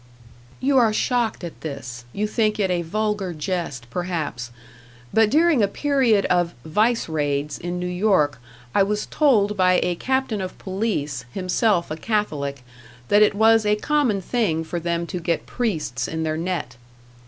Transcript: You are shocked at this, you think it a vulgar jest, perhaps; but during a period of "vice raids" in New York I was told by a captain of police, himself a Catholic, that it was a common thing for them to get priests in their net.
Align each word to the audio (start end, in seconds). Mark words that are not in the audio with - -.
You 0.59 0.79
are 0.79 0.91
shocked 0.91 1.43
at 1.43 1.61
this, 1.61 2.05
you 2.11 2.25
think 2.25 2.59
it 2.59 2.71
a 2.71 2.81
vulgar 2.81 3.33
jest, 3.35 3.87
perhaps; 3.91 4.49
but 5.13 5.29
during 5.29 5.61
a 5.61 5.67
period 5.67 6.25
of 6.25 6.55
"vice 6.65 7.07
raids" 7.07 7.59
in 7.59 7.77
New 7.77 7.85
York 7.85 8.39
I 8.73 8.81
was 8.81 9.05
told 9.05 9.55
by 9.55 9.79
a 9.83 9.93
captain 9.93 10.41
of 10.41 10.57
police, 10.57 11.25
himself 11.31 11.91
a 11.91 11.97
Catholic, 11.97 12.63
that 13.09 13.21
it 13.21 13.35
was 13.35 13.63
a 13.63 13.75
common 13.75 14.21
thing 14.23 14.63
for 14.63 14.79
them 14.79 15.05
to 15.05 15.19
get 15.19 15.45
priests 15.45 16.07
in 16.07 16.23
their 16.23 16.35
net. 16.35 16.77